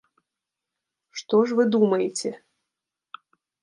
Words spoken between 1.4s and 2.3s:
ж вы думаеце?